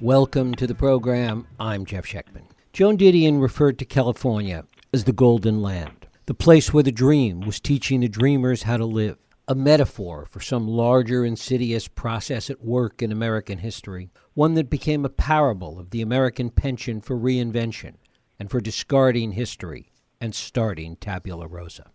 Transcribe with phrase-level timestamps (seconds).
[0.00, 1.46] Welcome to the program.
[1.58, 2.44] I'm Jeff Schechtman.
[2.72, 7.60] Joan Didion referred to California as the Golden Land, the place where the dream was
[7.60, 13.02] teaching the dreamers how to live, a metaphor for some larger insidious process at work
[13.02, 17.96] in American history, one that became a parable of the American penchant for reinvention
[18.38, 21.90] and for discarding history and starting tabula rasa.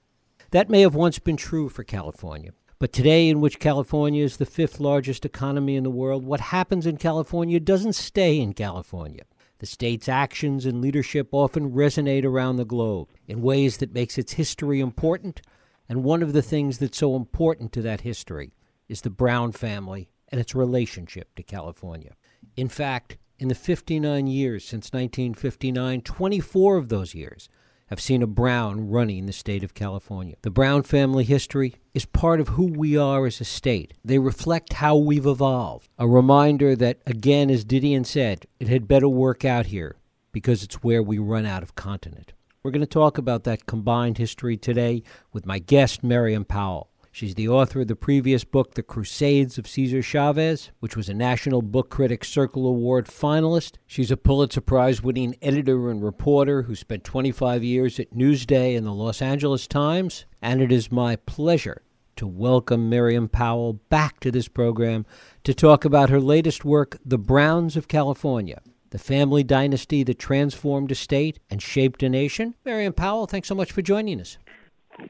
[0.51, 2.51] That may have once been true for California.
[2.77, 6.85] But today, in which California is the fifth largest economy in the world, what happens
[6.85, 9.23] in California doesn't stay in California.
[9.59, 14.33] The state's actions and leadership often resonate around the globe in ways that makes its
[14.33, 15.41] history important,
[15.87, 18.51] and one of the things that's so important to that history
[18.89, 22.11] is the Brown family and its relationship to California.
[22.57, 27.47] In fact, in the 59 years since 1959, 24 of those years
[27.95, 30.35] have seen a Brown running the state of California.
[30.41, 33.93] The Brown family history is part of who we are as a state.
[34.03, 35.87] They reflect how we've evolved.
[35.97, 39.95] A reminder that, again, as Didion said, it had better work out here
[40.33, 42.33] because it's where we run out of continent.
[42.63, 46.87] We're going to talk about that combined history today with my guest, Miriam Pawel.
[47.15, 51.13] She's the author of the previous book, The Crusades of Cesar Chavez, which was a
[51.13, 53.75] National Book Critics Circle Award finalist.
[53.87, 58.85] She's a Pulitzer Prize winning editor and reporter who spent 25 years at Newsday and
[58.85, 60.25] the Los Angeles Times.
[60.41, 61.83] And it is my pleasure
[62.17, 65.05] to welcome Miriam Pawel back to this program
[65.45, 68.61] to talk about her latest work, The Browns of California
[68.95, 72.55] the family dynasty that transformed a state and shaped a nation.
[72.63, 74.37] Miriam Pawel, thanks so much for joining us.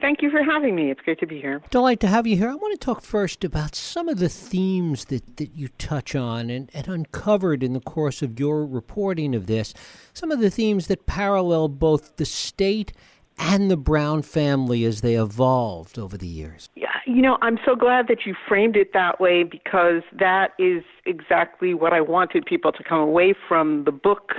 [0.02, 0.92] Thank you for having me.
[0.92, 1.62] It's great to be here.
[1.70, 2.50] Delight to have you here.
[2.50, 6.50] I want to talk first about some of the themes that, that you touch on
[6.50, 9.74] and, and uncovered in the course of your reporting of this.
[10.14, 12.94] Some of the themes that parallel both the state
[13.38, 16.70] and the Brown family as they evolved over the years.
[16.76, 20.84] Yeah, you know, I'm so glad that you framed it that way because that is
[21.06, 24.34] exactly what I wanted people to come away from the book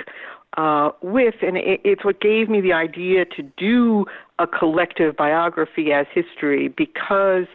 [0.57, 4.07] uh, with, and it, it's what gave me the idea to do
[4.39, 7.47] a collective biography as history because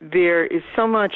[0.00, 1.14] there is so much.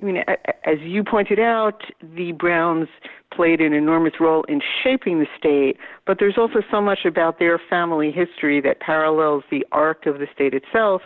[0.00, 0.16] I mean,
[0.64, 1.82] as you pointed out,
[2.16, 2.88] the Browns
[3.32, 7.60] played an enormous role in shaping the state, but there's also so much about their
[7.70, 11.02] family history that parallels the arc of the state itself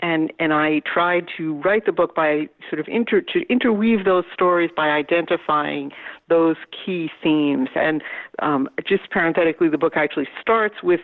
[0.00, 4.24] and and I tried to write the book by sort of inter to interweave those
[4.32, 5.90] stories by identifying
[6.28, 7.68] those key themes.
[7.74, 8.02] And
[8.40, 11.00] um, just parenthetically, the book actually starts with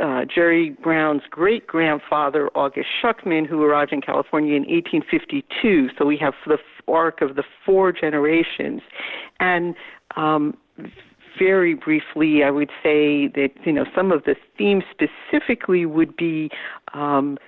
[0.00, 5.90] uh, Jerry Brown's great grandfather, August Schuckman, who arrived in California in 1852.
[5.98, 6.58] So we have the
[6.88, 8.80] arc of the four generations.
[9.40, 9.74] And
[10.16, 10.56] um,
[11.38, 16.50] very briefly, I would say that you know some of the themes specifically would be
[16.94, 17.38] um,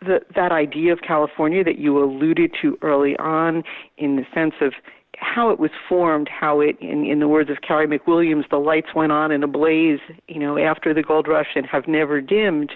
[0.00, 3.64] the, that idea of California that you alluded to early on,
[3.98, 4.72] in the sense of
[5.18, 8.88] how it was formed, how it, in, in the words of Carey McWilliams, the lights
[8.94, 12.72] went on in a blaze, you know, after the gold rush and have never dimmed.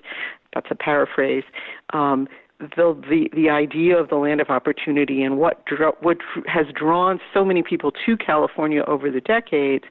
[0.54, 1.44] That's a paraphrase.
[1.92, 2.28] Um,
[2.60, 7.18] the the the idea of the land of opportunity and what dr- what has drawn
[7.32, 9.84] so many people to California over the decades,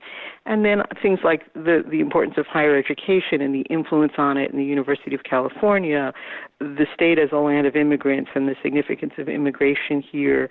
[0.46, 4.52] and then things like the the importance of higher education and the influence on it
[4.52, 6.14] in the University of California,
[6.60, 10.50] the state as a land of immigrants and the significance of immigration here,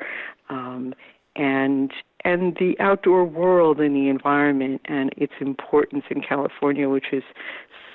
[0.51, 0.95] um,
[1.39, 1.93] and
[2.25, 7.23] and the outdoor world and the environment and its importance in California, which is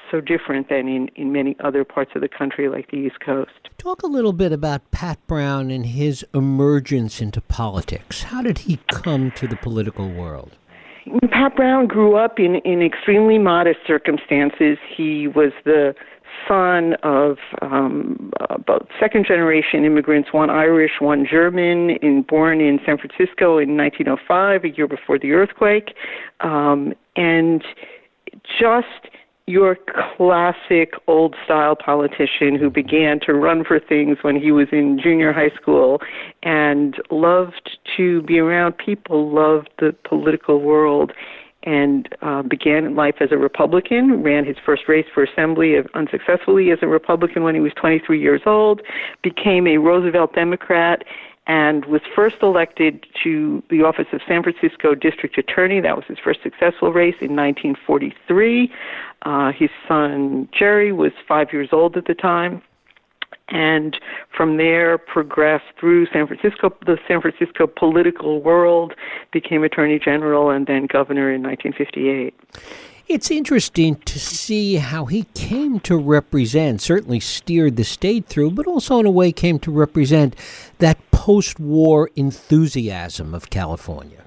[0.09, 3.69] so different than in, in many other parts of the country like the East Coast.
[3.77, 8.23] Talk a little bit about Pat Brown and his emergence into politics.
[8.23, 10.55] How did he come to the political world?
[11.31, 14.77] Pat Brown grew up in, in extremely modest circumstances.
[14.95, 15.93] He was the
[16.47, 22.97] son of um, about second generation immigrants, one Irish, one German, in, born in San
[22.97, 25.95] Francisco in 1905, a year before the earthquake.
[26.41, 27.63] Um, and
[28.59, 29.09] just
[29.45, 29.77] your
[30.15, 35.33] classic old style politician who began to run for things when he was in junior
[35.33, 36.01] high school
[36.43, 41.11] and loved to be around people, loved the political world,
[41.63, 46.79] and uh, began life as a Republican, ran his first race for assembly unsuccessfully as
[46.81, 48.81] a Republican when he was 23 years old,
[49.21, 51.03] became a Roosevelt Democrat,
[51.47, 55.81] and was first elected to the office of San Francisco District Attorney.
[55.81, 58.71] That was his first successful race in 1943.
[59.23, 62.61] Uh, his son Jerry was five years old at the time,
[63.49, 63.97] and
[64.35, 68.93] from there progressed through San Francisco, the San Francisco political world,
[69.31, 72.33] became Attorney General, and then governor in 1958.
[73.07, 78.65] It's interesting to see how he came to represent, certainly steered the state through, but
[78.65, 80.35] also in a way came to represent
[80.79, 84.23] that post war enthusiasm of California.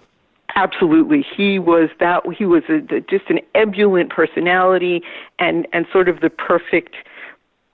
[0.56, 1.24] absolutely.
[1.36, 2.22] He was that.
[2.36, 5.02] He was a, just an ebullient personality,
[5.38, 6.96] and and sort of the perfect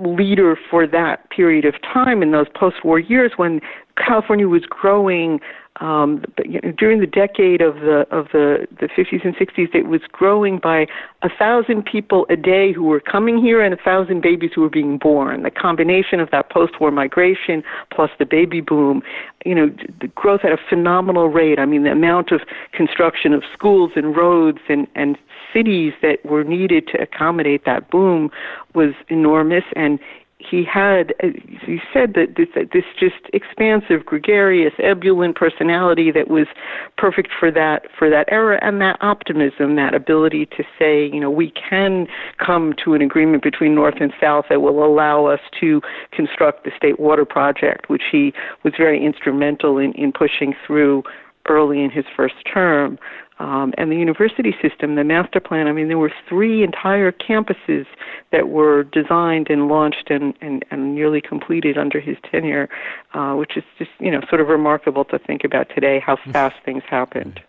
[0.05, 3.61] leader for that period of time in those post-war years when
[3.97, 5.41] California was growing
[5.81, 6.23] um,
[6.77, 10.87] during the decade of the of the the 50s and 60s, it was growing by
[11.23, 14.71] a thousand people a day who were coming here and a thousand babies who were
[14.71, 15.43] being born.
[15.43, 19.03] The combination of that post-war migration plus the baby boom,
[19.47, 21.59] you know, the growth at a phenomenal rate.
[21.59, 25.17] I mean, the amount of construction of schools and roads and and
[25.53, 28.31] cities that were needed to accommodate that boom
[28.75, 29.65] was enormous.
[29.77, 29.99] And
[30.51, 31.33] he had, as
[31.67, 36.47] you said, that this, this just expansive, gregarious, ebullient personality that was
[36.97, 41.31] perfect for that for that era, and that optimism, that ability to say, you know,
[41.31, 42.07] we can
[42.45, 45.81] come to an agreement between North and South that will allow us to
[46.13, 48.33] construct the state water project, which he
[48.65, 51.03] was very instrumental in, in pushing through
[51.49, 52.99] early in his first term
[53.43, 55.67] um, and the university system, the master plan.
[55.67, 57.87] I mean, there were three entire campuses
[58.31, 62.69] that were designed and launched and, and, and nearly completed under his tenure,
[63.15, 66.31] uh, which is just you know sort of remarkable to think about today how mm-hmm.
[66.31, 67.41] fast things happened.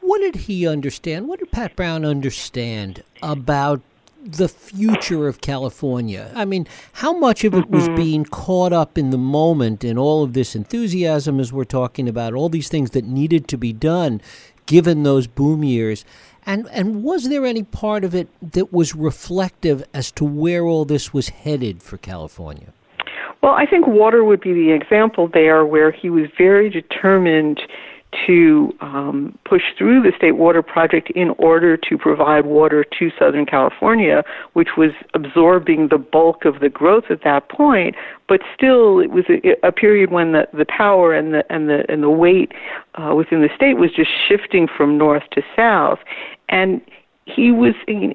[0.00, 1.26] What did he understand?
[1.26, 3.80] What did Pat Brown understand about
[4.26, 6.30] the future of California.
[6.34, 7.96] I mean, how much of it was mm-hmm.
[7.96, 12.34] being caught up in the moment and all of this enthusiasm as we're talking about,
[12.34, 14.20] all these things that needed to be done
[14.66, 16.04] given those boom years.
[16.44, 20.84] And and was there any part of it that was reflective as to where all
[20.84, 22.72] this was headed for California?
[23.42, 27.60] Well, I think water would be the example there where he was very determined
[28.26, 33.46] to um, push through the state water project in order to provide water to Southern
[33.46, 34.22] California,
[34.52, 37.94] which was absorbing the bulk of the growth at that point.
[38.28, 41.84] But still, it was a, a period when the, the power and the and the
[41.88, 42.52] and the weight
[42.94, 45.98] uh, within the state was just shifting from north to south,
[46.48, 46.80] and
[47.26, 48.12] he was eh,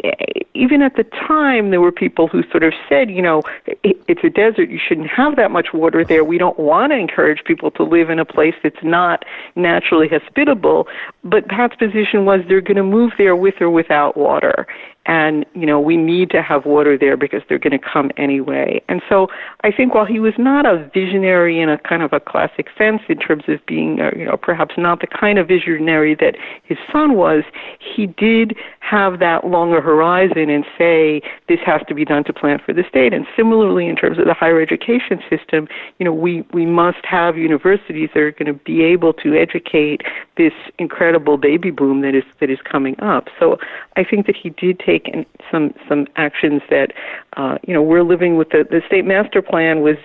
[0.53, 3.43] even at the time there were people who sort of said you know
[3.83, 6.23] it's a desert you shouldn't have that much water there.
[6.23, 9.23] We don't want to encourage people to live in a place that's not
[9.55, 10.87] naturally hospitable.
[11.23, 14.65] But pat's position was they're going to move there with or without water
[15.07, 18.81] and you know we need to have water there because they're going to come anyway.
[18.87, 19.27] And so
[19.63, 23.01] i think while he was not a visionary in a kind of a classic sense
[23.09, 26.77] in terms of being uh, you know perhaps not the kind of visionary that his
[26.91, 27.43] son was
[27.79, 32.59] he did have that longer horizon and say this has to be done to plan
[32.63, 33.13] for the state.
[33.13, 37.37] And similarly in terms of the higher education system you know we we must have
[37.37, 40.01] universities that are going to be able to educate
[40.37, 43.29] this incredible baby boom that is that is coming up.
[43.39, 43.57] So
[43.95, 46.89] i think that he did take taken some some actions that
[47.37, 49.97] uh, you know we're living with the the state master plan was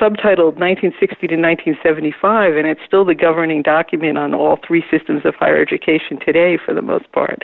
[0.00, 5.34] subtitled 1960 to 1975 and it's still the governing document on all three systems of
[5.34, 7.42] higher education today for the most part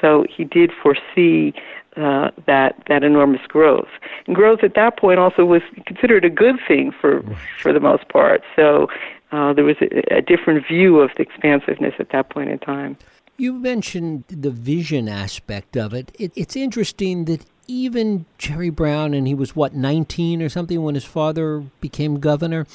[0.00, 1.52] so he did foresee
[1.96, 3.88] uh, that that enormous growth.
[4.26, 7.24] And growth at that point also was considered a good thing for
[7.60, 8.42] for the most part.
[8.54, 8.88] So
[9.32, 12.96] uh, there was a, a different view of the expansiveness at that point in time.
[13.38, 16.10] You mentioned the vision aspect of it.
[16.18, 16.32] it.
[16.34, 21.04] It's interesting that even Jerry Brown, and he was what 19 or something when his
[21.04, 22.66] father became governor,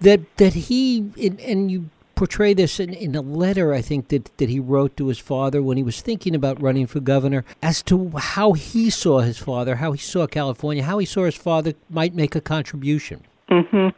[0.00, 4.48] that that he and you portray this in, in a letter I think that, that
[4.48, 8.10] he wrote to his father when he was thinking about running for governor as to
[8.16, 12.14] how he saw his father, how he saw California, how he saw his father might
[12.14, 13.24] make a contribution.
[13.50, 13.88] Mm-hmm.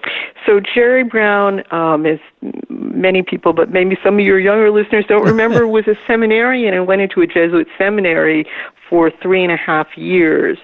[0.47, 2.19] So Jerry Brown, um, as
[2.69, 6.87] many people, but maybe some of your younger listeners don't remember, was a seminarian and
[6.87, 8.47] went into a Jesuit seminary
[8.89, 10.59] for three and a half years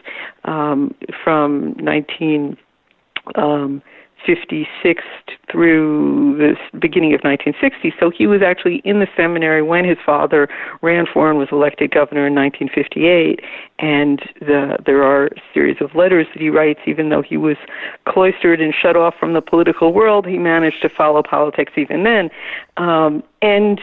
[0.45, 2.57] um, from 19.
[3.35, 3.83] Um,
[4.25, 5.03] 56
[5.51, 7.95] through the beginning of 1960.
[8.01, 10.49] So he was actually in the seminary when his father
[10.83, 13.41] ran for and was elected governor in 1958.
[13.79, 17.57] And the, there are a series of letters that he writes, even though he was
[18.09, 22.31] cloistered and shut off from the political world, he managed to follow politics even then.
[22.77, 23.81] Um, and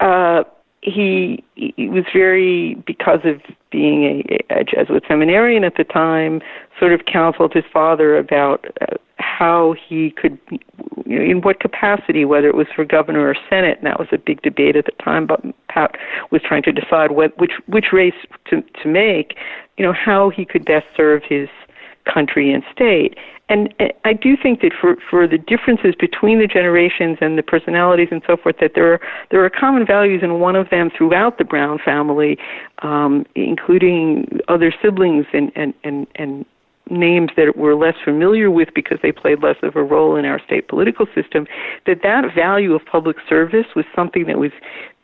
[0.00, 0.44] uh,
[0.84, 3.40] he he was very because of
[3.70, 6.42] being a, a Jesuit seminarian at the time,
[6.78, 10.38] sort of counseled his father about uh, how he could,
[11.06, 14.08] you know, in what capacity, whether it was for governor or senate, and that was
[14.12, 15.26] a big debate at the time.
[15.26, 15.96] But Pat
[16.30, 18.14] was trying to decide what, which which race
[18.50, 19.36] to to make,
[19.76, 21.48] you know, how he could best serve his
[22.12, 23.16] country and state.
[23.48, 28.08] And I do think that for, for the differences between the generations and the personalities
[28.10, 29.00] and so forth, that there are
[29.30, 32.38] there are common values, and one of them throughout the Brown family,
[32.82, 36.46] um, including other siblings and and and and
[36.90, 40.38] names that we're less familiar with because they played less of a role in our
[40.44, 41.46] state political system
[41.86, 44.52] that that value of public service was something that was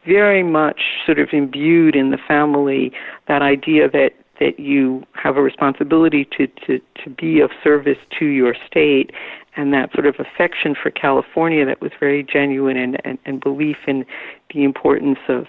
[0.06, 2.92] very much sort of imbued in the family
[3.28, 8.25] that idea that that you have a responsibility to, to, to be of service to
[8.25, 9.10] your state
[9.54, 13.76] and that sort of affection for California that was very genuine and, and, and belief
[13.87, 14.06] in
[14.54, 15.46] the importance of,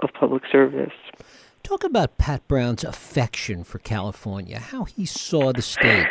[0.00, 0.92] of public service.
[1.72, 6.06] Talk about Pat Brown's affection for California, how he saw the state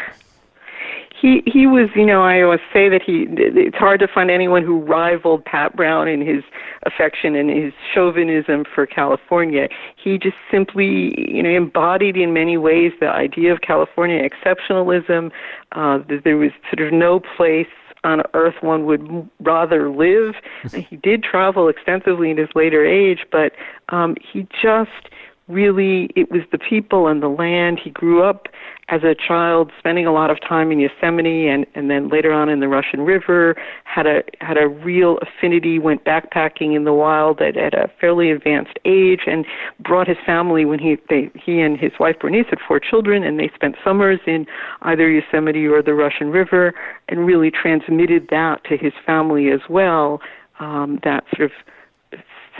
[1.21, 4.63] he he was you know I always say that he it's hard to find anyone
[4.63, 6.43] who rivaled Pat Brown in his
[6.81, 9.69] affection and his chauvinism for California.
[10.03, 15.31] He just simply you know embodied in many ways the idea of California exceptionalism.
[15.73, 17.67] Uh, there was sort of no place
[18.03, 20.33] on earth one would rather live.
[20.89, 23.51] he did travel extensively in his later age, but
[23.89, 25.11] um, he just
[25.51, 27.79] really it was the people and the land.
[27.83, 28.47] He grew up
[28.89, 32.49] as a child spending a lot of time in Yosemite and, and then later on
[32.49, 33.55] in the Russian River,
[33.85, 38.31] had a had a real affinity, went backpacking in the wild at, at a fairly
[38.31, 39.45] advanced age and
[39.79, 43.39] brought his family when he they, he and his wife Bernice had four children and
[43.39, 44.45] they spent summers in
[44.81, 46.73] either Yosemite or the Russian River
[47.07, 50.21] and really transmitted that to his family as well.
[50.59, 51.51] Um, that sort of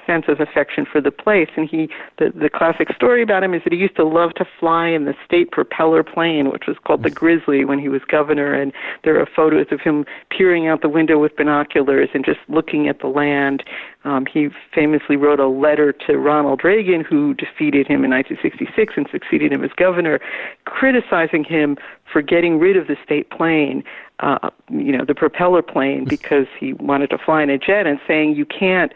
[0.05, 1.49] sense of affection for the place.
[1.55, 4.45] And he, the, the classic story about him is that he used to love to
[4.59, 8.53] fly in the state propeller plane, which was called the Grizzly when he was governor.
[8.53, 12.87] And there are photos of him peering out the window with binoculars and just looking
[12.87, 13.63] at the land.
[14.03, 19.07] Um, he famously wrote a letter to Ronald Reagan, who defeated him in 1966 and
[19.11, 20.19] succeeded him as governor,
[20.65, 21.77] criticizing him
[22.11, 23.83] for getting rid of the state plane,
[24.21, 27.99] uh, you know, the propeller plane, because he wanted to fly in a jet, and
[28.07, 28.93] saying you can't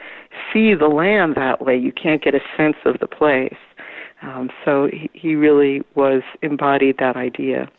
[0.52, 3.58] see the land that way, you can't get a sense of the place.
[4.22, 7.70] Um, so he, he really was embodied that idea.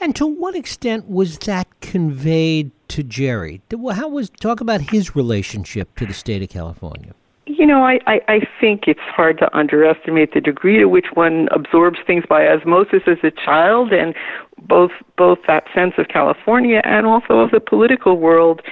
[0.00, 3.60] And to what extent was that conveyed to Jerry?
[3.92, 7.14] How was talk about his relationship to the state of California?
[7.46, 11.48] You know, I, I, I think it's hard to underestimate the degree to which one
[11.50, 14.14] absorbs things by osmosis as a child, and
[14.62, 18.62] both both that sense of California and also of the political world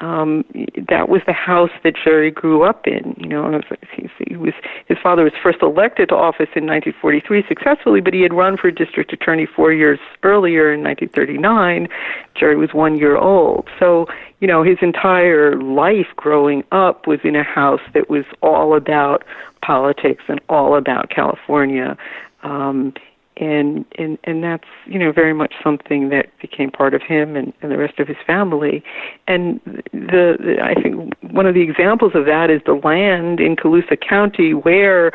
[0.00, 0.44] um,
[0.88, 3.14] that was the house that Jerry grew up in.
[3.18, 3.60] You know,
[3.92, 4.54] he, was
[4.86, 8.70] his father was first elected to office in 1943 successfully, but he had run for
[8.70, 11.88] district attorney four years earlier in 1939.
[12.34, 14.06] Jerry was one year old, so
[14.40, 19.24] you know his entire life growing up was in a house that was all about
[19.62, 21.96] politics and all about California.
[22.42, 22.94] Um,
[23.40, 27.52] and and and that's you know very much something that became part of him and,
[27.62, 28.82] and the rest of his family.
[29.26, 29.60] And
[29.92, 33.98] the, the i think one of the examples of that is the land in Colusa
[34.00, 35.12] County where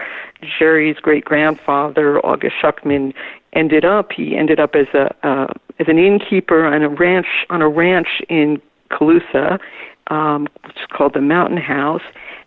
[0.60, 3.14] Jerry's great grandfather August Schuckman
[3.54, 4.12] ended up.
[4.12, 5.48] He ended up as a uh,
[5.80, 8.62] as an innkeeper on a ranch on a ranch in
[8.92, 9.60] Colusa
[10.08, 12.02] um which is called the Mountain House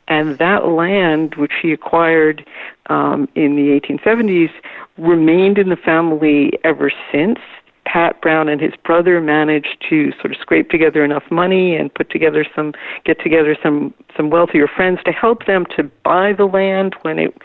[0.08, 2.46] and that land, which he acquired
[2.88, 4.50] um, in the 1870s,
[4.98, 7.38] remained in the family ever since.
[7.84, 12.10] Pat Brown and his brother managed to sort of scrape together enough money and put
[12.10, 16.96] together some, get together some some wealthier friends to help them to buy the land
[17.02, 17.36] when it,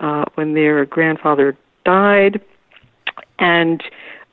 [0.00, 2.40] uh, when their grandfather died,
[3.38, 3.82] and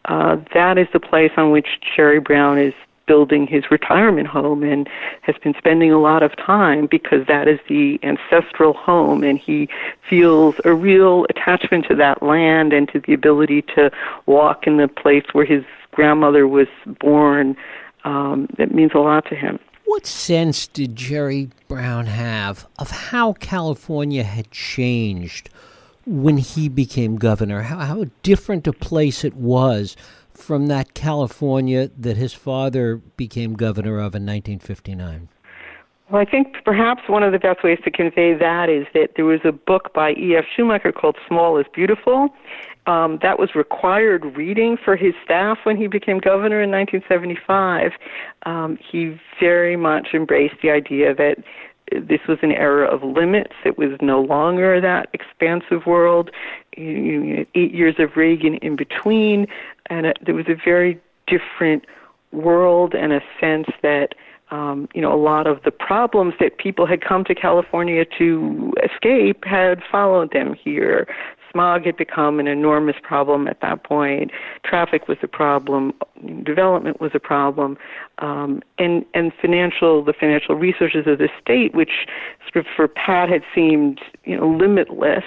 [0.06, 2.74] uh, that is the place on which Jerry Brown is
[3.08, 4.90] building his retirement home and
[5.22, 9.70] has been spending a lot of time because that is the ancestral home and he
[10.10, 13.92] feels a real attachment to that land and to the ability to
[14.26, 16.68] walk in the place where his grandmother was
[17.00, 17.56] born.
[18.04, 19.58] Um, means a lot to him.
[19.86, 25.50] What sense did Jerry Brown have of how California had changed
[26.06, 27.62] when he became governor?
[27.64, 29.96] How, how different a place it was
[30.38, 35.30] from that California that his father became governor of in 1959?
[36.10, 39.26] Well, I think perhaps one of the best ways to convey that is that there
[39.26, 40.46] was a book by E.F.
[40.56, 42.30] Schumacher called Small is Beautiful.
[42.86, 47.94] Um, that was required reading for his staff when he became governor in 1975.
[48.46, 51.38] Um, he very much embraced the idea that
[51.92, 53.54] this was an era of limits.
[53.64, 56.32] It was no longer that expansive world.
[56.76, 59.48] You, you, eight years of Reagan in between,
[59.88, 61.86] and it, there was a very different
[62.32, 64.16] world and a sense that
[64.52, 68.74] um, you know a lot of the problems that people had come to California to
[68.84, 71.08] escape had followed them here.
[71.56, 74.32] Smog had become an enormous problem at that point.
[74.66, 75.94] Traffic was a problem.
[76.44, 77.78] Development was a problem,
[78.18, 82.08] um, and and financial the financial resources of the state, which
[82.44, 85.24] sort of for Pat had seemed you know limitless.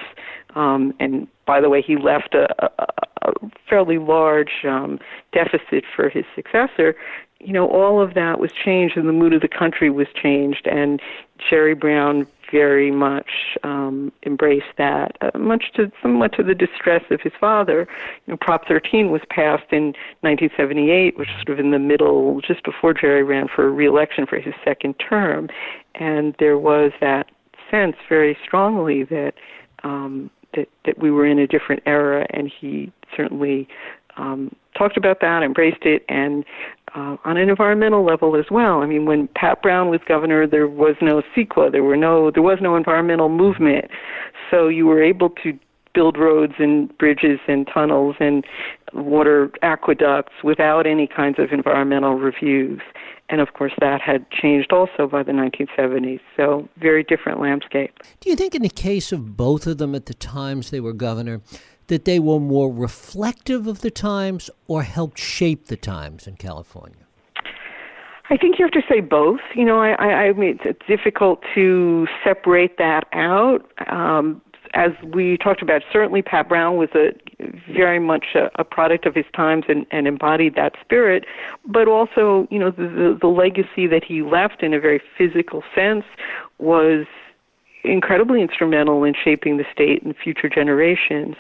[0.54, 2.87] Um, and by the way, he left a, a,
[3.23, 3.32] a
[3.66, 4.99] fairly large um,
[5.32, 6.94] deficit for his successor.
[7.40, 10.66] You know, all of that was changed, and the mood of the country was changed.
[10.66, 11.00] And
[11.49, 17.20] Jerry Brown very much um, embraced that, uh, much to somewhat to the distress of
[17.20, 17.86] his father.
[18.26, 22.40] You know, Prop 13 was passed in 1978, which was sort of in the middle,
[22.40, 25.48] just before Jerry ran for re-election for his second term,
[25.94, 27.30] and there was that
[27.70, 29.34] sense very strongly that
[29.84, 33.68] um, that that we were in a different era, and he certainly
[34.18, 36.44] um, talked about that, embraced it, and
[36.94, 38.80] uh, on an environmental level as well.
[38.82, 42.42] I mean, when Pat Brown was governor, there was no CEQA, there were no, there
[42.42, 43.87] was no environmental movement,
[44.50, 45.58] so you were able to
[45.94, 48.44] build roads and bridges and tunnels and
[48.92, 52.80] water aqueducts without any kinds of environmental reviews.
[53.30, 56.20] And of course, that had changed also by the 1970s.
[56.37, 57.92] So, very different landscape.
[58.20, 60.94] Do you think, in the case of both of them at the times they were
[60.94, 61.42] governor,
[61.88, 66.97] that they were more reflective of the times or helped shape the times in California?
[68.30, 69.40] I think you have to say both.
[69.54, 73.71] You know, I, I, I mean, it's difficult to separate that out.
[73.90, 74.42] Um,
[74.75, 77.12] as we talked about, certainly Pat Brown was a
[77.73, 81.25] very much a, a product of his times and, and embodied that spirit,
[81.66, 85.62] but also, you know, the, the, the legacy that he left in a very physical
[85.75, 86.04] sense
[86.59, 87.07] was
[87.85, 91.37] incredibly instrumental in shaping the state and future generations.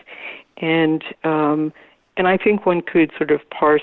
[0.60, 1.72] And um,
[2.16, 3.82] and I think one could sort of parse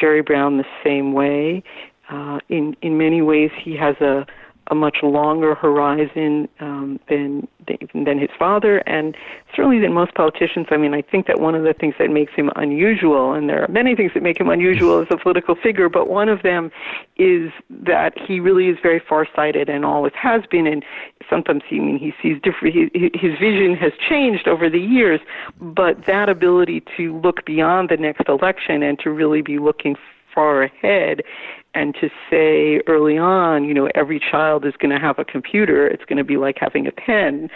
[0.00, 1.62] Jerry Brown the same way.
[2.10, 4.26] Uh, in in many ways, he has a
[4.72, 7.46] a much longer horizon um, than
[7.94, 9.14] than his father, and
[9.54, 10.66] certainly than most politicians.
[10.70, 13.62] I mean, I think that one of the things that makes him unusual, and there
[13.62, 16.72] are many things that make him unusual as a political figure, but one of them
[17.18, 20.66] is that he really is very farsighted and always has been.
[20.66, 20.82] And
[21.28, 22.74] sometimes he, I mean, he sees different.
[22.74, 25.20] He, his vision has changed over the years,
[25.60, 29.96] but that ability to look beyond the next election and to really be looking
[30.34, 31.20] far ahead
[31.74, 35.86] and to say early on, you know, every child is going to have a computer.
[35.86, 37.48] It's going to be like having a pen.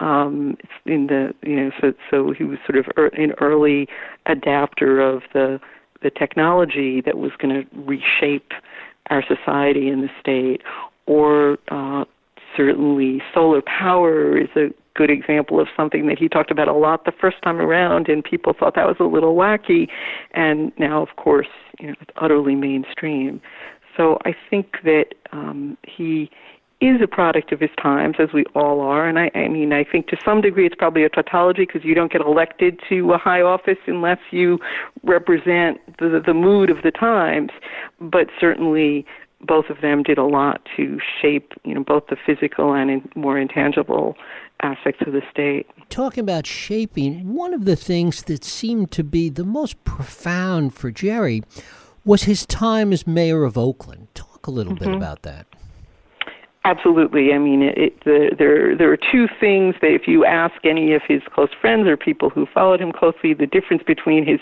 [0.00, 3.88] Um, it's in the, you know, so so he was sort of er, an early
[4.26, 5.60] adapter of the
[6.02, 8.52] the technology that was going to reshape
[9.10, 10.62] our society and the state.
[11.06, 12.04] Or uh,
[12.56, 17.04] certainly, solar power is a good example of something that he talked about a lot
[17.04, 19.88] the first time around, and people thought that was a little wacky.
[20.32, 23.40] And now, of course, you know, it's utterly mainstream.
[23.96, 26.30] So I think that um, he
[26.80, 29.08] is a product of his times, as we all are.
[29.08, 31.94] And I, I mean, I think to some degree it's probably a tautology because you
[31.94, 34.58] don't get elected to a high office unless you
[35.02, 37.50] represent the, the mood of the times.
[38.00, 39.06] But certainly,
[39.46, 43.08] both of them did a lot to shape, you know, both the physical and in
[43.14, 44.16] more intangible
[44.62, 45.66] aspects of the state.
[45.90, 50.90] Talking about shaping, one of the things that seemed to be the most profound for
[50.90, 51.42] Jerry
[52.04, 54.08] was his time as mayor of Oakland.
[54.14, 54.84] Talk a little mm-hmm.
[54.84, 55.46] bit about that.
[56.66, 57.34] Absolutely.
[57.34, 60.94] I mean, it, it, the, there there are two things that if you ask any
[60.94, 64.40] of his close friends or people who followed him closely, the difference between his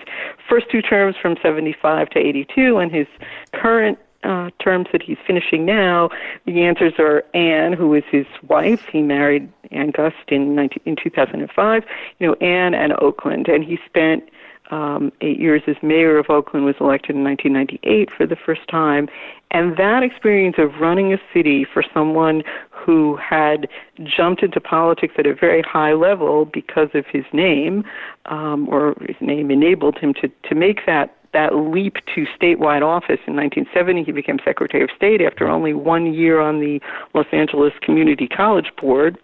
[0.48, 3.08] first two terms from 75 to 82 and his
[3.52, 6.10] current uh, terms that he's finishing now,
[6.46, 8.84] the answers are Anne, who is his wife.
[8.90, 11.84] He married Anne Gust in 19, in 2005.
[12.18, 14.28] You know, Anne and Oakland, and he spent
[14.70, 19.08] um, eight years as mayor of Oakland, was elected in 1998 for the first time.
[19.50, 23.68] And that experience of running a city for someone who had
[24.02, 27.84] jumped into politics at a very high level because of his name,
[28.26, 33.20] um, or his name enabled him to, to make that that leap to statewide office
[33.26, 34.04] in 1970.
[34.04, 36.80] He became Secretary of State after only one year on the
[37.14, 39.18] Los Angeles Community College Board.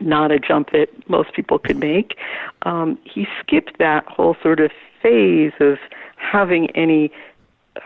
[0.00, 2.16] Not a jump that most people could make.
[2.62, 4.70] Um, he skipped that whole sort of
[5.02, 5.78] phase of
[6.16, 7.12] having any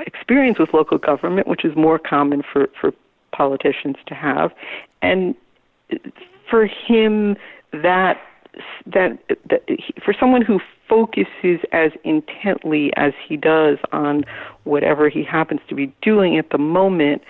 [0.01, 2.93] experience with local government, which is more common for, for
[3.33, 4.53] politicians to have.
[5.03, 5.35] And
[6.49, 7.37] for him,
[7.73, 8.21] that
[8.87, 9.19] that,
[9.51, 9.63] that
[10.05, 14.25] for someone who focuses as intently as he does on
[14.65, 17.23] whatever he happens to be doing at the moment,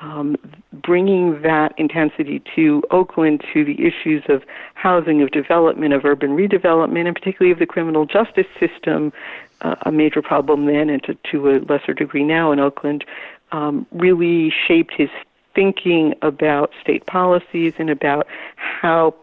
[0.00, 0.36] um,
[0.72, 4.42] bringing that intensity to Oakland to the issues of
[4.74, 9.12] housing, of development, of urban redevelopment, and particularly of the criminal justice system,
[9.60, 13.04] uh, a major problem then and to, to a lesser degree now in Oakland,
[13.52, 15.08] um, really shaped his
[15.54, 19.14] thinking about state policies and about how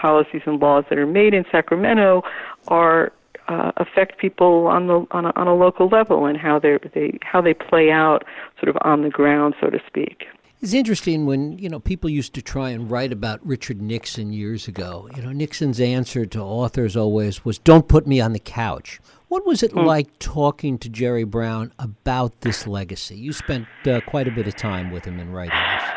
[0.00, 2.22] policies and laws that are made in Sacramento
[2.68, 3.12] are
[3.48, 7.18] uh, affect people on the on a, on a local level and how they they
[7.22, 8.24] how they play out
[8.60, 10.24] sort of on the ground, so to speak.
[10.62, 14.66] It's interesting when you know people used to try and write about Richard Nixon years
[14.66, 15.08] ago.
[15.14, 19.46] You know Nixon's answer to authors always was, "Don't put me on the couch." What
[19.46, 19.84] was it mm.
[19.84, 23.16] like talking to Jerry Brown about this legacy?
[23.16, 25.88] You spent uh, quite a bit of time with him in writing this.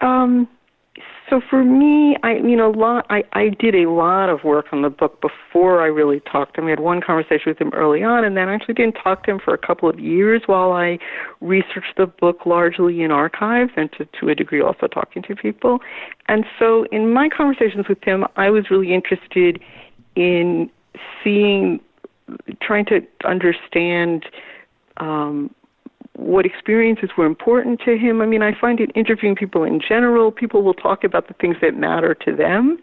[0.00, 0.48] Um,
[1.30, 3.06] so for me, I you know lot.
[3.08, 6.60] I I did a lot of work on the book before I really talked to
[6.60, 6.66] him.
[6.66, 9.30] I had one conversation with him early on, and then I actually didn't talk to
[9.30, 10.98] him for a couple of years while I
[11.40, 15.78] researched the book largely in archives and to to a degree also talking to people.
[16.26, 19.62] And so in my conversations with him, I was really interested
[20.16, 20.68] in
[21.22, 21.80] seeing,
[22.60, 24.26] trying to understand.
[24.96, 25.54] Um,
[26.20, 28.20] what experiences were important to him.
[28.20, 31.56] I mean, I find it interviewing people in general, people will talk about the things
[31.62, 32.78] that matter to them.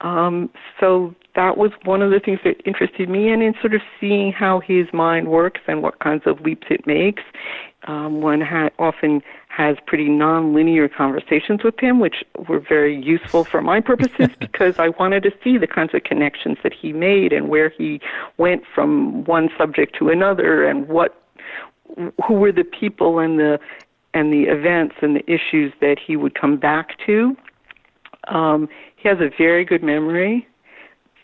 [0.00, 3.80] Um, so that was one of the things that interested me, and in sort of
[4.00, 7.22] seeing how his mind works and what kinds of leaps it makes.
[7.88, 13.60] Um, one ha- often has pretty non-linear conversations with him, which were very useful for
[13.60, 17.48] my purposes because I wanted to see the kinds of connections that he made and
[17.48, 18.00] where he
[18.38, 21.21] went from one subject to another and what
[22.26, 23.58] who were the people and the
[24.14, 27.36] and the events and the issues that he would come back to.
[28.28, 30.46] Um, he has a very good memory,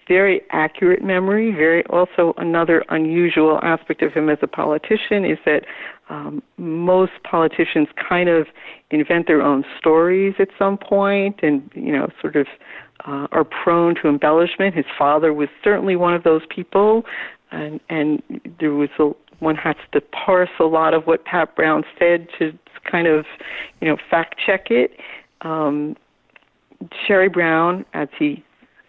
[0.09, 1.53] very accurate memory.
[1.53, 5.65] Very also another unusual aspect of him as a politician is that
[6.09, 8.47] um, most politicians kind of
[8.91, 12.47] invent their own stories at some point, and you know, sort of
[13.07, 14.75] uh, are prone to embellishment.
[14.75, 17.05] His father was certainly one of those people,
[17.51, 18.23] and and
[18.59, 22.53] there was a one has to parse a lot of what Pat Brown said to
[22.91, 23.27] kind of,
[23.81, 24.99] you know, fact check it.
[25.43, 25.97] Um,
[27.07, 28.45] Jerry Brown, as he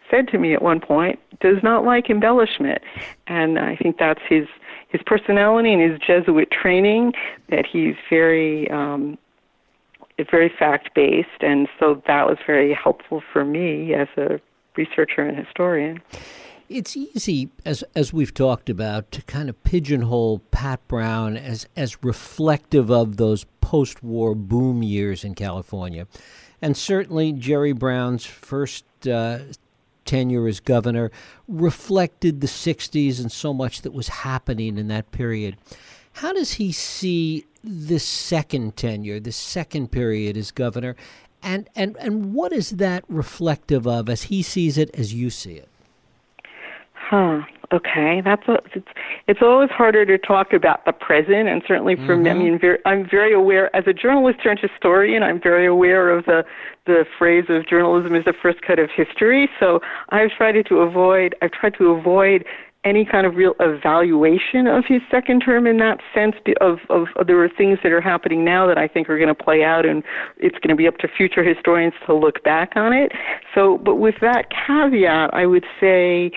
[0.09, 2.81] said to me at one point, does not like embellishment,
[3.27, 4.47] and I think that's his
[4.89, 7.13] his personality and his Jesuit training.
[7.49, 9.17] That he's very um,
[10.31, 14.39] very fact based, and so that was very helpful for me as a
[14.75, 16.01] researcher and historian.
[16.69, 22.03] It's easy, as as we've talked about, to kind of pigeonhole Pat Brown as as
[22.03, 26.05] reflective of those post-war boom years in California,
[26.61, 29.39] and certainly Jerry Brown's first uh,
[30.05, 31.11] tenure as governor
[31.47, 35.57] reflected the '60s and so much that was happening in that period.
[36.13, 40.95] How does he see this second tenure, this second period as governor,
[41.41, 45.53] and and and what is that reflective of as he sees it, as you see
[45.53, 45.68] it?
[47.09, 47.41] Huh.
[47.71, 48.87] Okay, that's a, it's
[49.27, 52.23] it's always harder to talk about the present, and certainly for mm-hmm.
[52.23, 52.43] me, I mm-hmm.
[52.43, 55.21] mean, very, I'm very aware as a journalist turned historian.
[55.21, 56.43] I'm very aware of the
[56.85, 59.49] the phrase of journalism is the first cut of history.
[59.59, 62.45] So I've tried to avoid I've tried to avoid
[62.83, 67.27] any kind of real evaluation of his second term in that sense of, of, of
[67.27, 69.85] there are things that are happening now that I think are going to play out
[69.85, 70.01] and
[70.37, 73.11] it's going to be up to future historians to look back on it.
[73.53, 76.31] So but with that caveat I would say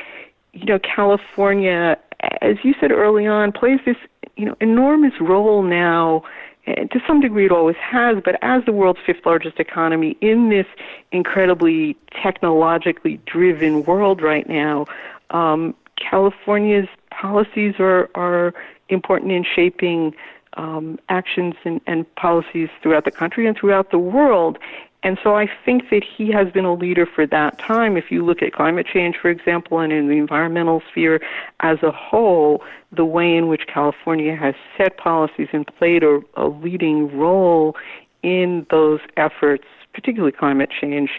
[0.53, 1.99] you know, California,
[2.41, 3.97] as you said early on, plays this,
[4.37, 6.23] you know, enormous role now.
[6.67, 10.67] To some degree, it always has, but as the world's fifth largest economy in this
[11.11, 14.87] incredibly technologically driven world right now,
[15.31, 18.55] um, California's policies are are
[18.88, 20.15] important in shaping
[20.57, 24.59] um, actions and, and policies throughout the country and throughout the world.
[25.03, 27.97] And so I think that he has been a leader for that time.
[27.97, 31.21] If you look at climate change, for example, and in the environmental sphere
[31.61, 32.62] as a whole,
[32.93, 37.75] the way in which California has set policies and played a, a leading role
[38.23, 41.11] in those efforts, particularly climate change,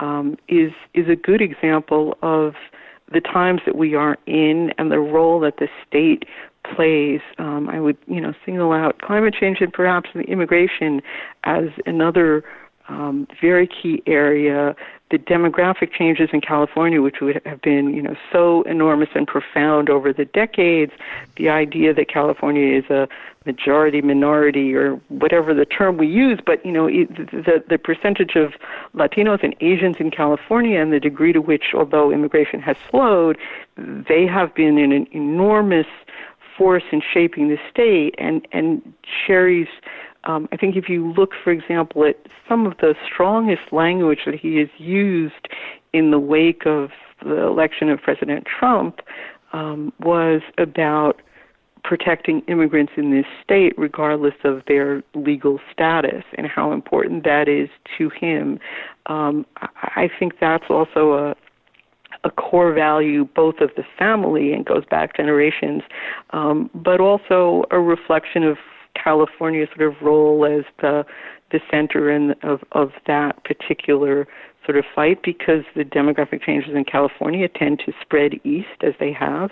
[0.00, 2.54] um, is is a good example of
[3.12, 6.24] the times that we are in and the role that the state
[6.64, 7.20] plays.
[7.38, 11.00] Um, I would, you know, single out climate change and perhaps immigration
[11.44, 12.44] as another
[12.88, 14.74] um, very key area.
[15.10, 19.88] The demographic changes in California, which would have been, you know, so enormous and profound
[19.88, 20.92] over the decades,
[21.36, 23.08] the idea that California is a
[23.46, 28.52] majority minority or whatever the term we use, but you know, the the percentage of
[28.94, 33.38] Latinos and Asians in California and the degree to which, although immigration has slowed,
[33.76, 35.86] they have been an enormous
[36.56, 38.14] force in shaping the state.
[38.18, 38.92] And and
[39.26, 39.68] Jerry's
[40.28, 42.16] um, I think if you look, for example, at
[42.48, 45.48] some of the strongest language that he has used
[45.92, 46.90] in the wake of
[47.24, 49.00] the election of President Trump,
[49.54, 51.22] um, was about
[51.82, 57.70] protecting immigrants in this state, regardless of their legal status, and how important that is
[57.96, 58.58] to him.
[59.06, 61.34] Um, I think that's also a
[62.24, 65.82] a core value both of the family and goes back generations,
[66.30, 68.56] um, but also a reflection of
[69.02, 71.04] California's sort of role as the
[71.50, 74.26] the center in, of of that particular
[74.68, 79.10] sort of fight because the demographic changes in California tend to spread east as they
[79.10, 79.50] have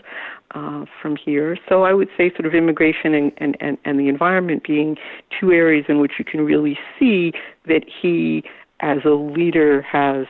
[0.55, 1.57] uh, from here.
[1.71, 4.97] So I would say sort of immigration and, and, and, and the environment being
[5.41, 7.33] two areas in which you can really see
[7.65, 8.45] that he
[8.81, 10.27] as a leader has,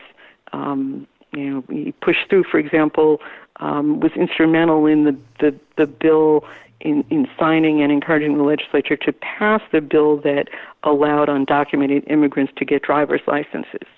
[0.53, 3.21] um, you know, he pushed through, for example,
[3.59, 6.45] um, was instrumental in the, the, the bill
[6.81, 10.49] in, in signing and encouraging the legislature to pass the bill that
[10.85, 13.89] allowed undocumented immigrants to get driver's licenses.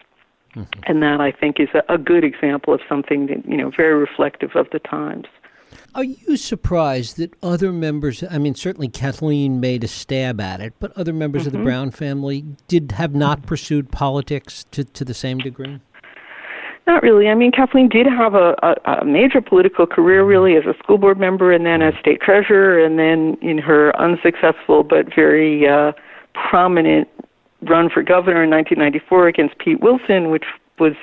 [0.54, 0.80] Mm-hmm.
[0.86, 3.94] And that I think is a, a good example of something that, you know, very
[3.94, 5.26] reflective of the times.
[5.94, 10.72] Are you surprised that other members, I mean, certainly Kathleen made a stab at it,
[10.78, 11.48] but other members mm-hmm.
[11.48, 11.66] of the mm-hmm.
[11.66, 15.80] Brown family did have not pursued politics to, to the same degree?
[16.88, 17.28] Not really.
[17.28, 20.96] I mean, Kathleen did have a, a, a major political career, really, as a school
[20.96, 25.92] board member and then as state treasurer, and then in her unsuccessful but very uh,
[26.32, 27.06] prominent
[27.60, 30.44] run for governor in 1994 against Pete Wilson, which
[30.80, 30.94] was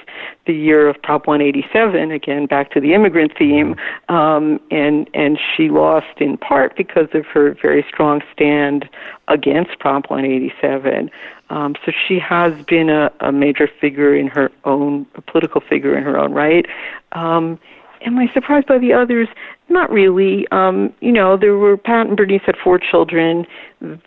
[0.47, 2.11] the year of Prop 187.
[2.11, 3.75] Again, back to the immigrant theme,
[4.09, 8.89] um, and and she lost in part because of her very strong stand
[9.27, 11.11] against Prop 187.
[11.49, 15.97] Um, so she has been a, a major figure in her own, a political figure
[15.97, 16.65] in her own right.
[17.11, 17.59] Um,
[18.01, 19.27] am I surprised by the others?
[19.69, 20.47] Not really.
[20.51, 23.45] Um, you know, there were Pat and Bernice had four children.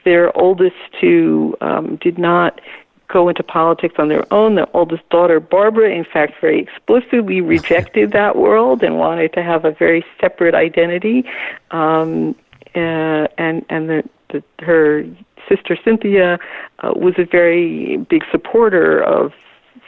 [0.05, 2.61] Their oldest two um, did not
[3.09, 4.55] go into politics on their own.
[4.55, 9.65] The oldest daughter, Barbara, in fact, very explicitly rejected that world and wanted to have
[9.65, 11.25] a very separate identity.
[11.71, 12.35] Um,
[12.75, 15.05] uh, and and the, the, her
[15.49, 16.39] sister Cynthia
[16.81, 19.33] uh, was a very big supporter of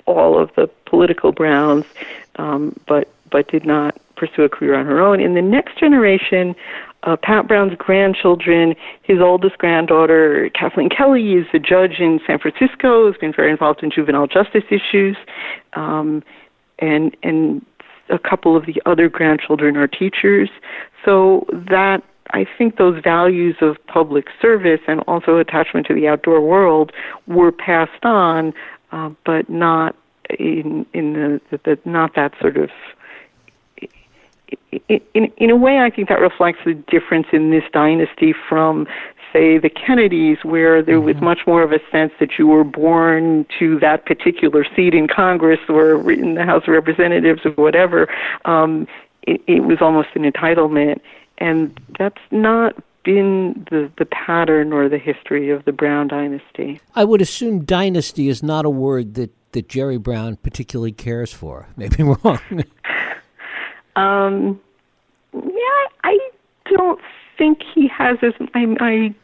[0.07, 1.85] all of the political Browns,
[2.37, 5.21] um, but but did not pursue a career on her own.
[5.21, 6.55] In the next generation,
[7.05, 13.07] uh, Pat Brown's grandchildren, his oldest granddaughter, Kathleen Kelly, is a judge in San Francisco,
[13.07, 15.17] has been very involved in juvenile justice issues,
[15.75, 16.23] um,
[16.79, 17.65] and and
[18.11, 20.51] a couple of the other grandchildren are teachers.
[21.05, 26.41] So that I think those values of public service and also attachment to the outdoor
[26.41, 26.93] world
[27.27, 28.53] were passed on,
[28.93, 29.97] uh, but not
[30.39, 32.71] in in the, the, the not that sort of
[34.89, 38.87] in, in a way, I think that reflects the difference in this dynasty from,
[39.33, 41.25] say, the Kennedys, where there was mm-hmm.
[41.25, 45.61] much more of a sense that you were born to that particular seat in Congress
[45.69, 48.09] or in the House of Representatives or whatever.
[48.45, 48.87] Um,
[49.23, 51.01] it, it was almost an entitlement,
[51.41, 56.81] and that's not been the, the pattern or the history of the Brown dynasty.
[56.95, 61.67] I would assume dynasty is not a word that, that Jerry Brown particularly cares for.
[61.77, 62.41] Maybe I'm wrong.
[63.97, 64.61] Um,
[65.35, 66.19] yeah, I
[66.67, 67.01] don't
[67.37, 69.15] think he has as I, I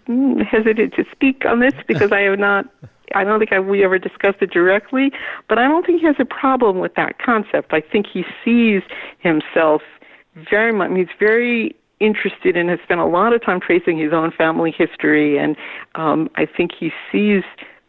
[0.45, 2.67] hesitate to speak on this because I have not.
[3.15, 5.13] I don't think I, we ever discussed it directly,
[5.49, 7.73] but I don't think he has a problem with that concept.
[7.73, 8.83] I think he sees
[9.21, 9.83] himself
[10.51, 10.91] very much.
[10.97, 15.39] He's very interested and has spent a lot of time tracing his own family history,
[15.39, 15.57] and
[15.95, 17.43] um, I think he sees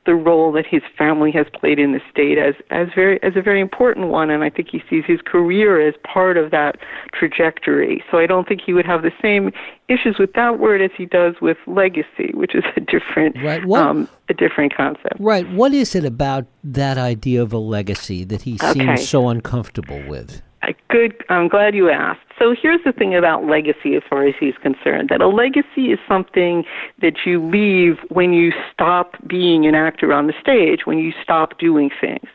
[0.07, 3.41] the role that his family has played in the state as as very as a
[3.41, 6.77] very important one and I think he sees his career as part of that
[7.13, 8.01] trajectory.
[8.09, 9.51] So I don't think he would have the same
[9.89, 13.65] issues with that word as he does with legacy, which is a different right.
[13.65, 15.19] what, um, a different concept.
[15.19, 15.47] Right.
[15.51, 18.73] What is it about that idea of a legacy that he okay.
[18.73, 20.41] seems so uncomfortable with?
[20.89, 21.23] Good.
[21.29, 22.21] I'm glad you asked.
[22.39, 25.99] So here's the thing about legacy as far as he's concerned that a legacy is
[26.07, 26.63] something
[27.01, 31.57] that you leave when you stop being an actor on the stage, when you stop
[31.57, 32.27] doing things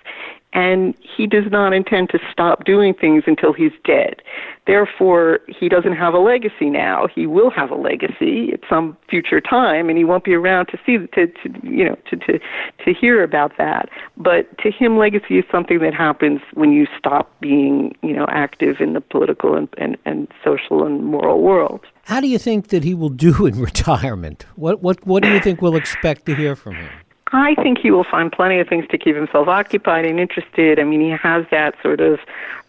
[0.53, 4.23] and he does not intend to stop doing things until he's dead.
[4.67, 7.09] Therefore, he doesn't have a legacy now.
[7.13, 10.79] He will have a legacy at some future time, and he won't be around to
[10.87, 12.39] see to, to you know to, to
[12.85, 13.89] to hear about that.
[14.17, 18.77] But to him, legacy is something that happens when you stop being you know active
[18.81, 21.81] in the political and, and, and social and moral world.
[22.05, 24.47] How do you think that he will do in retirement?
[24.55, 26.91] What what what do you think we'll expect to hear from him?
[27.33, 30.79] I think he will find plenty of things to keep himself occupied and interested.
[30.79, 32.21] I mean, he has that sort of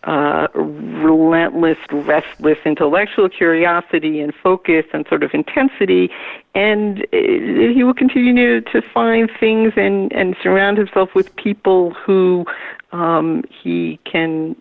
[0.06, 6.10] uh, relentless, restless intellectual curiosity and focus and sort of intensity,
[6.56, 7.18] and uh,
[7.74, 12.46] he will continue to find things and and surround himself with people who
[12.92, 14.56] um, he can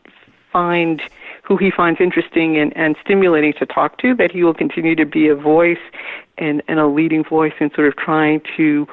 [0.53, 1.03] find
[1.43, 5.07] who he finds interesting and, and stimulating to talk to, that he will continue to
[5.07, 5.79] be a voice
[6.38, 8.87] and, and a leading voice in sort of trying to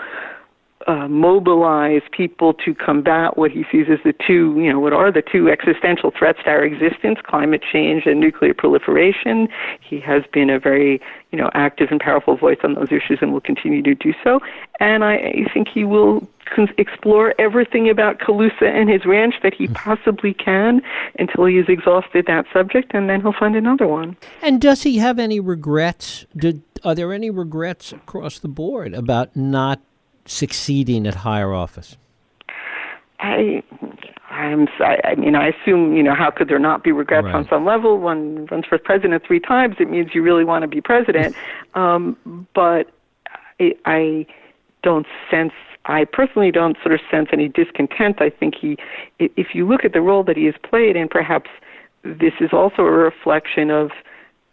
[0.90, 5.12] uh, mobilize people to combat what he sees as the two, you know, what are
[5.12, 9.48] the two existential threats to our existence, climate change and nuclear proliferation.
[9.88, 11.00] He has been a very,
[11.32, 14.40] you know, active and powerful voice on those issues and will continue to do so.
[14.80, 16.28] And I, I think he will
[16.80, 20.82] explore everything about Colusa and his ranch that he possibly can
[21.20, 24.18] until he has exhausted that subject, and then he'll find another one.
[24.42, 26.26] And does he have any regrets?
[26.36, 29.82] Did, are there any regrets across the board about not
[30.30, 31.98] succeeding at higher office?
[33.20, 33.62] I,
[34.30, 37.36] I'm, I mean, I assume, you know, how could there not be regrets right.
[37.36, 37.98] on some level?
[37.98, 41.36] One runs for president three times, it means you really want to be president.
[41.74, 42.92] um, but
[43.60, 44.26] I, I
[44.84, 45.54] don't sense,
[45.86, 48.22] I personally don't sort of sense any discontent.
[48.22, 48.78] I think he,
[49.20, 51.50] if you look at the role that he has played, and perhaps
[52.04, 53.92] this is also a reflection of,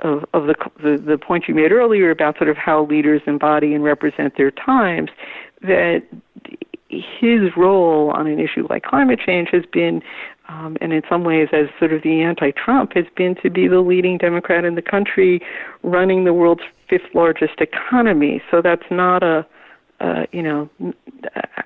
[0.01, 3.73] of, of the, the the point you made earlier about sort of how leaders embody
[3.73, 5.11] and represent their times,
[5.67, 6.03] that
[6.89, 10.03] his role on an issue like climate change has been,
[10.49, 13.81] um, and in some ways as sort of the anti-Trump, has been to be the
[13.81, 15.41] leading Democrat in the country,
[15.83, 18.41] running the world's fifth largest economy.
[18.51, 19.45] So that's not a,
[20.01, 20.71] uh, you know,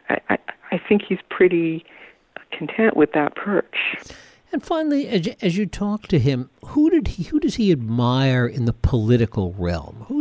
[0.09, 0.39] I, I,
[0.73, 1.85] I think he's pretty
[2.51, 3.77] content with that perch.
[4.53, 7.71] And finally, as you, as you talk to him, who did he, who does he
[7.71, 10.07] admire in the political realm?
[10.09, 10.20] Who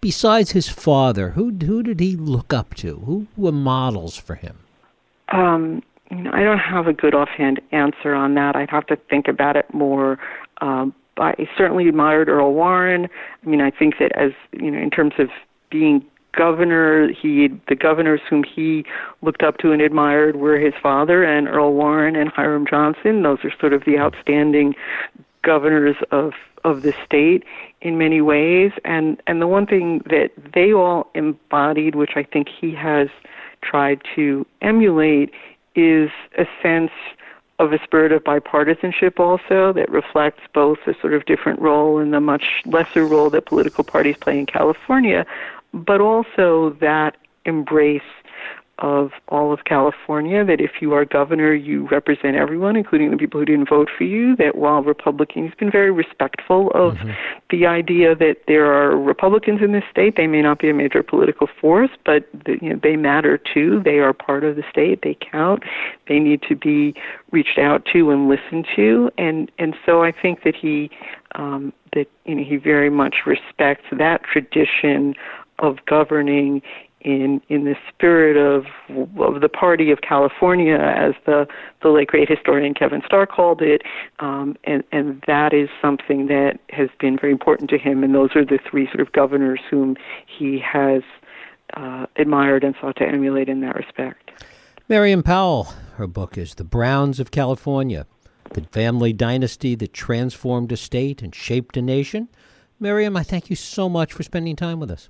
[0.00, 2.96] besides his father, who who did he look up to?
[3.00, 4.58] Who were models for him?
[5.28, 8.56] Um, you know, I don't have a good offhand answer on that.
[8.56, 10.18] I'd have to think about it more.
[10.60, 13.08] Um, I certainly admired Earl Warren.
[13.44, 15.28] I mean, I think that as you know, in terms of
[15.70, 18.84] being governor, he the governors whom he
[19.22, 23.22] looked up to and admired were his father and Earl Warren and Hiram Johnson.
[23.22, 24.74] Those are sort of the outstanding
[25.42, 26.32] governors of
[26.64, 27.44] of the state
[27.82, 28.72] in many ways.
[28.84, 33.08] And and the one thing that they all embodied, which I think he has
[33.62, 35.30] tried to emulate,
[35.74, 36.92] is a sense
[37.58, 42.12] of a spirit of bipartisanship also that reflects both a sort of different role and
[42.12, 45.26] the much lesser role that political parties play in California,
[45.74, 48.00] but also that embrace
[48.80, 53.40] of all of California that if you are governor, you represent everyone, including the people
[53.40, 54.34] who didn't vote for you.
[54.36, 57.10] That while Republican, he's been very respectful of mm-hmm.
[57.50, 60.16] the idea that there are Republicans in this state.
[60.16, 63.82] They may not be a major political force, but the, you know, they matter too.
[63.84, 65.00] They are part of the state.
[65.02, 65.62] They count.
[66.08, 66.94] They need to be
[67.30, 69.10] reached out to and listened to.
[69.18, 70.90] And and so I think that he
[71.34, 75.14] um, that you know he very much respects that tradition
[75.58, 76.62] of governing
[77.00, 78.66] in in the spirit of
[79.18, 81.46] of the party of California, as the
[81.82, 83.82] the late great historian Kevin Starr called it,
[84.18, 88.04] um, and and that is something that has been very important to him.
[88.04, 91.02] And those are the three sort of governors whom he has
[91.74, 94.30] uh, admired and sought to emulate in that respect.
[94.88, 98.06] Miriam Pawel, her book is The Browns of California,
[98.54, 102.28] the family dynasty that transformed a state and shaped a nation.
[102.80, 105.08] Miriam, I thank you so much for spending time with us.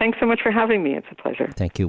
[0.00, 0.96] Thanks so much for having me.
[0.96, 1.52] It's a pleasure.
[1.54, 1.86] Thank you.